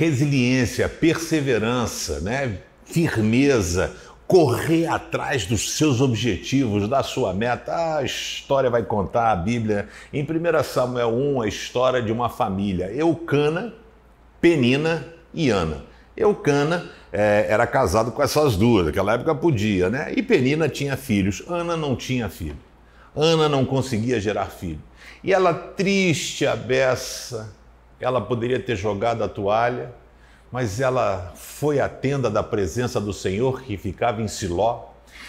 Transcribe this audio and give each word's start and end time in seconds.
resiliência, 0.00 0.88
perseverança, 0.88 2.20
né? 2.20 2.58
firmeza, 2.86 3.94
correr 4.26 4.86
atrás 4.86 5.44
dos 5.44 5.76
seus 5.76 6.00
objetivos, 6.00 6.88
da 6.88 7.02
sua 7.02 7.34
meta. 7.34 7.98
A 7.98 8.02
história 8.02 8.70
vai 8.70 8.82
contar, 8.82 9.30
a 9.30 9.36
Bíblia, 9.36 9.88
em 10.10 10.22
1 10.22 10.62
Samuel 10.64 11.10
1, 11.10 11.42
a 11.42 11.48
história 11.48 12.00
de 12.00 12.10
uma 12.10 12.30
família, 12.30 12.90
Eucana, 12.94 13.74
Penina 14.40 15.06
e 15.34 15.50
Ana. 15.50 15.89
Eucana 16.20 16.90
é, 17.12 17.46
era 17.48 17.66
casado 17.66 18.12
com 18.12 18.22
essas 18.22 18.56
duas, 18.56 18.86
naquela 18.86 19.14
época 19.14 19.34
podia, 19.34 19.88
né? 19.90 20.12
E 20.16 20.22
Penina 20.22 20.68
tinha 20.68 20.96
filhos, 20.96 21.42
Ana 21.48 21.76
não 21.76 21.96
tinha 21.96 22.28
filho. 22.28 22.58
Ana 23.14 23.48
não 23.48 23.64
conseguia 23.64 24.20
gerar 24.20 24.46
filho. 24.46 24.80
E 25.22 25.32
ela, 25.32 25.52
triste, 25.52 26.46
a 26.46 26.54
beça, 26.56 27.52
ela 28.00 28.20
poderia 28.20 28.60
ter 28.60 28.76
jogado 28.76 29.22
a 29.22 29.28
toalha, 29.28 29.92
mas 30.50 30.80
ela 30.80 31.32
foi 31.34 31.80
à 31.80 31.88
tenda 31.88 32.30
da 32.30 32.42
presença 32.42 33.00
do 33.00 33.12
Senhor 33.12 33.62
que 33.62 33.76
ficava 33.76 34.22
em 34.22 34.28
Siló. 34.28 34.84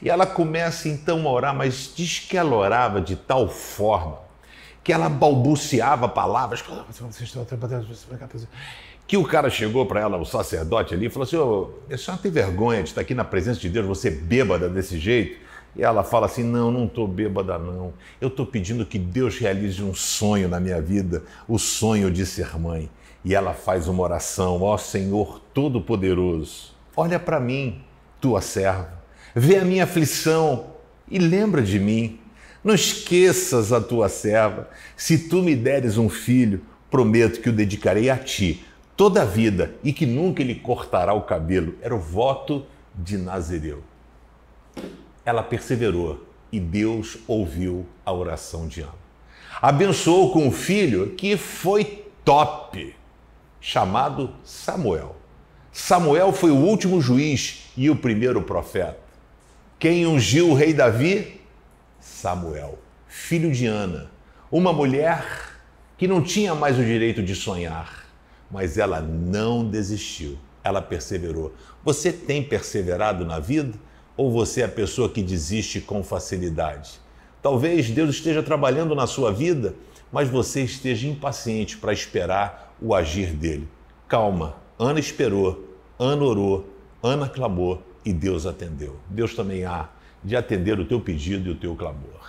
E 0.00 0.10
ela 0.10 0.26
começa 0.26 0.88
então 0.88 1.26
a 1.26 1.30
orar, 1.30 1.54
mas 1.54 1.92
diz 1.94 2.18
que 2.20 2.36
ela 2.36 2.54
orava 2.54 3.00
de 3.00 3.16
tal 3.16 3.48
forma 3.48 4.22
que 4.82 4.92
ela 4.92 5.08
balbuciava 5.08 6.08
palavras. 6.08 6.62
Que 9.12 9.18
o 9.18 9.24
cara 9.24 9.50
chegou 9.50 9.84
para 9.84 10.00
ela, 10.00 10.16
o 10.16 10.24
sacerdote 10.24 10.94
ali, 10.94 11.04
e 11.04 11.10
falou 11.10 11.24
assim: 11.24 11.36
oh, 11.36 11.68
a 11.92 11.98
senhora 11.98 12.22
tem 12.22 12.32
vergonha 12.32 12.82
de 12.82 12.88
estar 12.88 13.02
aqui 13.02 13.14
na 13.14 13.22
presença 13.22 13.60
de 13.60 13.68
Deus, 13.68 13.84
você 13.84 14.10
bêbada 14.10 14.70
desse 14.70 14.98
jeito? 14.98 15.38
E 15.76 15.82
ela 15.82 16.02
fala 16.02 16.24
assim: 16.24 16.42
Não, 16.42 16.70
não 16.70 16.86
estou 16.86 17.06
bêbada, 17.06 17.58
não. 17.58 17.92
Eu 18.18 18.28
estou 18.28 18.46
pedindo 18.46 18.86
que 18.86 18.98
Deus 18.98 19.36
realize 19.36 19.82
um 19.82 19.92
sonho 19.92 20.48
na 20.48 20.58
minha 20.58 20.80
vida, 20.80 21.24
o 21.46 21.58
sonho 21.58 22.10
de 22.10 22.24
ser 22.24 22.58
mãe. 22.58 22.88
E 23.22 23.34
ela 23.34 23.52
faz 23.52 23.86
uma 23.86 24.02
oração: 24.02 24.62
Ó 24.62 24.78
Senhor 24.78 25.42
Todo-Poderoso, 25.52 26.74
olha 26.96 27.20
para 27.20 27.38
mim, 27.38 27.82
tua 28.18 28.40
serva, 28.40 28.94
vê 29.34 29.58
a 29.58 29.64
minha 29.66 29.84
aflição 29.84 30.68
e 31.06 31.18
lembra 31.18 31.60
de 31.60 31.78
mim. 31.78 32.18
Não 32.64 32.74
esqueças 32.74 33.74
a 33.74 33.80
tua 33.82 34.08
serva. 34.08 34.70
Se 34.96 35.28
tu 35.28 35.42
me 35.42 35.54
deres 35.54 35.98
um 35.98 36.08
filho, 36.08 36.62
prometo 36.90 37.42
que 37.42 37.50
o 37.50 37.52
dedicarei 37.52 38.08
a 38.08 38.16
ti 38.16 38.64
toda 38.96 39.22
a 39.22 39.24
vida 39.24 39.74
e 39.82 39.92
que 39.92 40.06
nunca 40.06 40.42
ele 40.42 40.54
cortará 40.54 41.12
o 41.12 41.22
cabelo. 41.22 41.74
Era 41.80 41.94
o 41.94 42.00
voto 42.00 42.66
de 42.94 43.16
Nazireu 43.16 43.82
ela 45.24 45.42
perseverou 45.42 46.26
e 46.50 46.58
Deus 46.58 47.18
ouviu 47.26 47.86
a 48.04 48.12
oração 48.12 48.66
de 48.66 48.82
Ana. 48.82 49.02
Abençoou 49.60 50.32
com 50.32 50.46
um 50.46 50.52
filho 50.52 51.14
que 51.14 51.36
foi 51.36 52.04
top, 52.24 52.94
chamado 53.60 54.34
Samuel. 54.44 55.16
Samuel 55.70 56.32
foi 56.32 56.50
o 56.50 56.56
último 56.56 57.00
juiz 57.00 57.70
e 57.76 57.88
o 57.88 57.96
primeiro 57.96 58.42
profeta. 58.42 58.98
Quem 59.78 60.06
ungiu 60.06 60.50
o 60.50 60.54
rei 60.54 60.74
Davi? 60.74 61.40
Samuel, 62.00 62.78
filho 63.06 63.52
de 63.52 63.66
Ana, 63.66 64.10
uma 64.50 64.72
mulher 64.72 65.24
que 65.96 66.08
não 66.08 66.22
tinha 66.22 66.54
mais 66.54 66.78
o 66.78 66.84
direito 66.84 67.22
de 67.22 67.34
sonhar, 67.34 68.04
mas 68.52 68.76
ela 68.76 69.00
não 69.00 69.64
desistiu, 69.64 70.38
ela 70.62 70.82
perseverou. 70.82 71.54
Você 71.82 72.12
tem 72.12 72.42
perseverado 72.42 73.24
na 73.24 73.40
vida? 73.40 73.72
Ou 74.14 74.30
você 74.30 74.60
é 74.60 74.64
a 74.64 74.68
pessoa 74.68 75.08
que 75.08 75.22
desiste 75.22 75.80
com 75.80 76.04
facilidade? 76.04 77.00
Talvez 77.40 77.90
Deus 77.90 78.10
esteja 78.10 78.42
trabalhando 78.42 78.94
na 78.94 79.06
sua 79.06 79.32
vida, 79.32 79.74
mas 80.12 80.28
você 80.28 80.62
esteja 80.62 81.08
impaciente 81.08 81.78
para 81.78 81.92
esperar 81.92 82.76
o 82.80 82.94
agir 82.94 83.32
dele. 83.32 83.66
Calma, 84.06 84.54
Ana 84.78 85.00
esperou, 85.00 85.76
Ana 85.98 86.22
orou, 86.22 86.66
Ana 87.02 87.28
clamou 87.28 87.82
e 88.04 88.12
Deus 88.12 88.44
atendeu. 88.44 88.96
Deus 89.08 89.34
também 89.34 89.64
há 89.64 89.88
de 90.22 90.36
atender 90.36 90.78
o 90.78 90.84
teu 90.84 91.00
pedido 91.00 91.48
e 91.48 91.52
o 91.52 91.56
teu 91.56 91.74
clamor. 91.74 92.21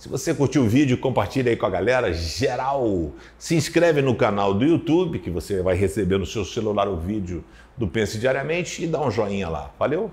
Se 0.00 0.08
você 0.08 0.32
curtiu 0.32 0.62
o 0.62 0.66
vídeo, 0.66 0.96
compartilha 0.96 1.50
aí 1.50 1.56
com 1.58 1.66
a 1.66 1.68
galera 1.68 2.10
geral. 2.10 3.12
Se 3.36 3.54
inscreve 3.54 4.00
no 4.00 4.14
canal 4.14 4.54
do 4.54 4.64
YouTube, 4.64 5.18
que 5.18 5.28
você 5.28 5.60
vai 5.62 5.76
receber 5.76 6.16
no 6.16 6.24
seu 6.24 6.42
celular 6.42 6.88
o 6.88 6.96
vídeo 6.96 7.44
do 7.76 7.86
Pense 7.86 8.18
Diariamente, 8.18 8.82
e 8.82 8.86
dá 8.86 8.98
um 8.98 9.10
joinha 9.10 9.50
lá. 9.50 9.70
Valeu? 9.78 10.10